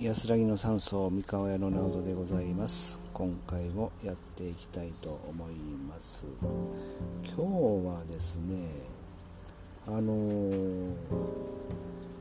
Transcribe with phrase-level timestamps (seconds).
[0.00, 2.98] 安らぎの山荘三河屋の直人でございます。
[3.12, 5.52] 今回もやっていきたいと思い
[5.86, 6.24] ます。
[7.22, 7.42] 今日
[7.86, 8.66] はですね
[9.86, 10.94] あのー、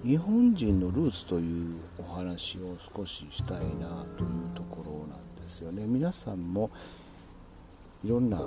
[0.04, 5.86] 日本人のルーツというお話を少ししたいなというところなんですよね。
[5.88, 6.70] 皆さんも
[8.04, 8.42] いろんな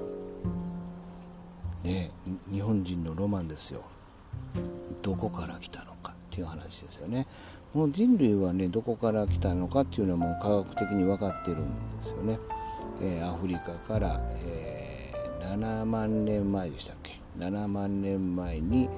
[1.83, 2.11] ね
[2.51, 3.81] 日本人のロマンですよ。
[5.01, 7.27] どこから来たのかっていう話ですよね。
[7.75, 12.39] もう人類はねどこから来たのかっていうのはもう科学的に分かってるんですよね、
[13.01, 18.91] えー、アフリカから、えー、7万年前でしたっけ？7万年前に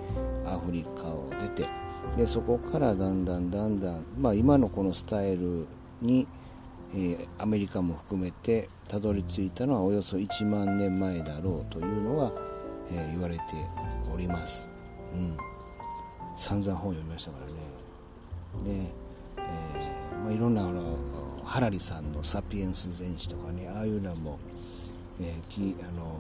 [0.45, 1.68] アフリカを出て
[2.16, 5.68] でそこからだんだんだんだん、まあ、今のこのスタイル
[6.02, 6.27] に、
[6.93, 12.32] えー、アメリカも含めてたどり着いたのはおよそ1万年前だろうというのが、
[12.91, 13.43] え言われて
[14.12, 14.68] おります、
[15.15, 15.37] うん、
[16.37, 17.84] 散々本読みましたからね。
[18.63, 20.97] で、えーまあ、いろんなあの
[21.45, 24.38] ハラリさんの「サピエンス全史」とかねああいうのも、
[25.21, 26.16] えー、きあの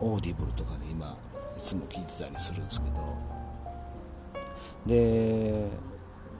[0.00, 1.16] Audible とかで今
[1.56, 3.38] いつも聞いてたりするんですけど。
[4.86, 5.68] で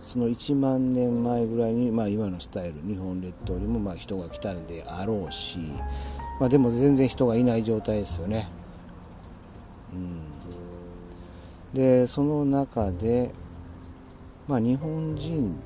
[0.01, 5.59] その1万年前ぐらいに、まあ、今のスタイル日本列島にもまあ人が来たんであろうし、
[6.41, 8.49] まあ、でも全然人がいない状態ですよね、
[9.93, 10.21] うん、
[11.75, 13.33] でその中で
[14.49, 15.61] まあ、日本人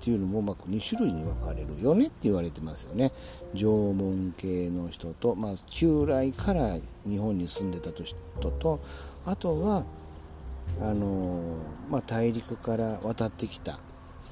[0.00, 3.12] っていうのもまあ2種類に分かれるよねって言われてますよね。
[3.54, 6.76] 縄文系の人と、まあ、旧来から
[7.08, 8.16] 日本に住んでた人
[8.50, 8.80] と
[9.24, 9.84] あとは
[10.80, 11.40] あの
[11.88, 13.78] まあ、大陸から渡ってきた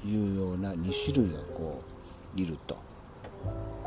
[0.05, 1.81] いうような2種類がこ
[2.35, 2.77] ういると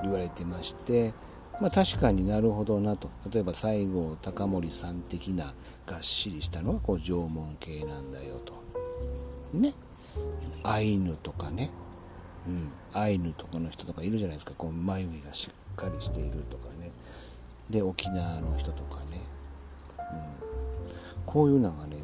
[0.03, 1.13] 言われてまして、
[1.61, 3.11] まあ、確かになるほどなと。
[3.31, 5.53] 例えば西郷隆盛さん的な
[5.87, 8.55] がっしりしたのはこう縄文系なんだよと。
[9.53, 9.75] ね。
[10.63, 11.71] アイヌとかね、
[12.47, 14.53] うん、アイヌとかの人とかいるじゃないですか。
[14.57, 16.91] こう眉毛がしっかりしているとかね。
[17.71, 19.21] で沖縄の人とかね、
[19.99, 20.07] うん、
[21.27, 21.97] こういうのがね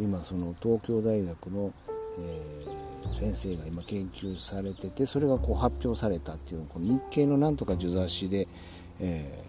[0.00, 1.72] 今その東京大学の、
[2.18, 8.48] えー、先生が今研究されててそれがこう発表されたっていうのこの日経のなんとか受雑誌で、
[9.00, 9.44] え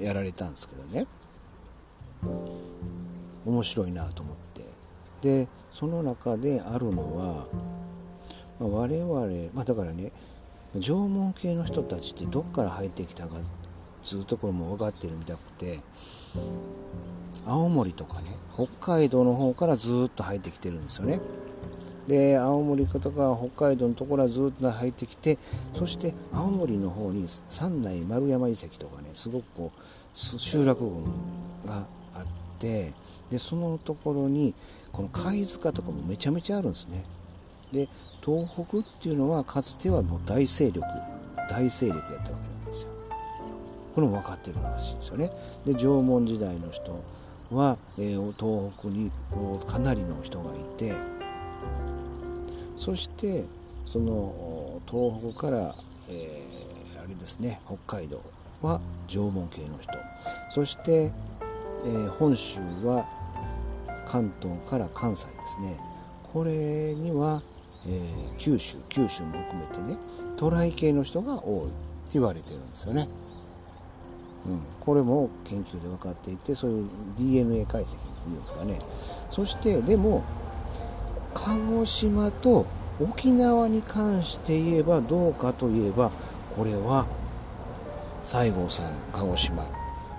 [0.00, 1.06] ー、やられたんですけどね。
[3.44, 4.64] 面白いなと思って。
[5.20, 7.46] でその中であるのは、
[8.60, 10.12] まあ、我々、まあ、だからね
[10.78, 13.36] 縄文系の人たちってどっから入ってきたか
[14.04, 15.80] ずっとこれも分かってるみたくて
[17.44, 21.20] 青森とかね北海道の方からずっと入ってきてるんですよね。
[22.06, 25.38] で青森とか北海道のところはずっと入ってきて
[25.74, 31.04] そして青森の方に三内丸山遺跡とかねすごくこう集落群
[31.64, 32.24] があっ
[32.58, 32.92] て
[33.30, 34.54] でそのところに
[34.94, 37.04] この貝塚とかもめちゃめちゃあるんですね。
[37.72, 37.88] で
[38.24, 40.86] 東北っていうのはかつてはもう大勢力
[41.50, 42.88] 大勢力やったわけなんですよ。
[43.94, 45.32] これも分かってるらしいんですよね。
[45.66, 47.02] で縄文時代の人
[47.50, 50.94] は、えー、東北にこうかなりの人がいて
[52.76, 53.44] そして
[53.86, 55.74] その東北から、
[56.08, 58.22] えー、あれですね北海道
[58.62, 59.92] は縄文系の人。
[60.50, 61.12] そして、
[61.84, 63.23] えー、本州は
[64.06, 65.76] 関東から関西ですね。
[66.34, 66.50] これ
[66.94, 67.42] には、
[67.86, 69.96] えー、九州九州も含めてね
[70.36, 71.74] 渡来系の人が多いって
[72.14, 73.08] 言われてるんですよね、
[74.46, 78.80] うん、これも研究で分かっていてそういう DNA 解析っていうんですかね。
[79.30, 80.24] そしてでも
[81.34, 82.66] 鹿児島と
[83.00, 86.10] 沖縄に関して言えばどうかといえば
[86.56, 87.06] これは
[88.24, 89.64] 西郷さん鹿児島。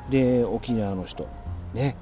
[0.10, 1.28] で沖縄の人。
[1.74, 1.98] ね。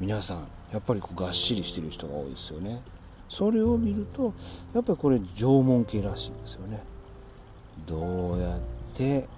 [0.00, 2.82] 皆さんやっぱりこうがっしりしてる人が多いですよね。
[3.28, 4.32] それを見ると
[4.74, 6.82] やっぱりこれ縄文系らしいんですよね。
[7.86, 8.60] どうやっ
[8.94, 9.28] て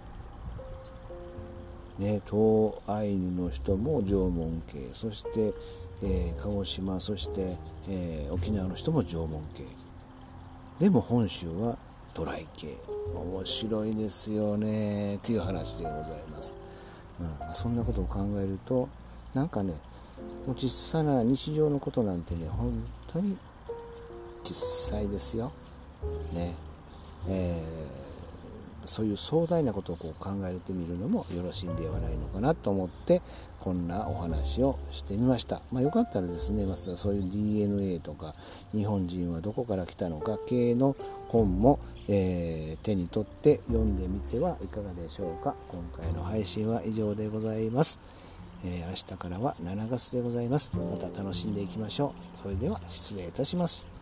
[1.98, 5.54] ね東アイヌの人も縄文系そして、
[6.02, 7.56] えー、鹿児島そして、
[7.88, 9.64] えー、沖縄の人も縄文系。
[10.78, 11.78] でも本州は
[12.14, 12.76] 渡来系。
[13.14, 15.16] 面白いですよね。
[15.16, 16.58] っていう話でございます、
[17.20, 18.88] うん、そんなことを考えると
[19.32, 19.74] なんかね
[20.46, 22.72] もう小さな日常のことなんてね本
[23.08, 23.36] 当に
[24.44, 25.52] 小さいですよ。
[26.32, 26.54] ね。
[27.28, 33.20] えー、そういう壮大なことをこう考えてみるのもよろしいんではないのかなと思って
[33.60, 38.36] こんなお話をしてみました、まあ、よかったらですねまずそういう DNA とか
[38.72, 40.94] 日本人はどこから来たのか系の
[41.28, 45.56] 本も、えー、手に取って読んでみてはいかがでしょうか。
[45.68, 47.98] 今回の配信は以上でございます。
[48.64, 50.70] えー、明日からは7月でございます。
[50.74, 52.38] また楽しんでいきましょう。
[52.38, 53.95] それでは失礼いたします。